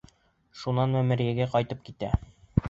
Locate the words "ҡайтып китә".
1.57-2.11